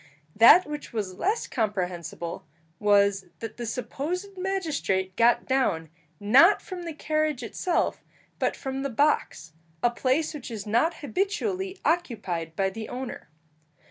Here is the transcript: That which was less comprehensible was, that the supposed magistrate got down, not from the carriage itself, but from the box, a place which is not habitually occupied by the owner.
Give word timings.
That 0.35 0.65
which 0.65 0.91
was 0.91 1.19
less 1.19 1.45
comprehensible 1.45 2.43
was, 2.79 3.25
that 3.37 3.57
the 3.57 3.67
supposed 3.67 4.35
magistrate 4.35 5.15
got 5.15 5.45
down, 5.45 5.91
not 6.19 6.59
from 6.59 6.85
the 6.85 6.93
carriage 6.95 7.43
itself, 7.43 8.03
but 8.39 8.55
from 8.55 8.81
the 8.81 8.89
box, 8.89 9.53
a 9.83 9.91
place 9.91 10.33
which 10.33 10.49
is 10.49 10.65
not 10.65 11.01
habitually 11.05 11.79
occupied 11.85 12.55
by 12.55 12.71
the 12.71 12.89
owner. 12.89 13.29